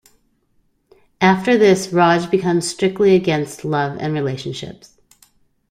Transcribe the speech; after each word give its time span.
After 1.21 1.59
this, 1.59 1.93
Raj 1.93 2.25
becomes 2.31 2.67
strictly 2.67 3.13
against 3.13 3.63
love 3.63 3.99
and 3.99 4.15
relationships. 4.15 4.97